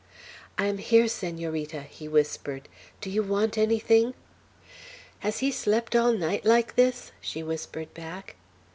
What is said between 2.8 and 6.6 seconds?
"Do you want anything?" "Has he slept all night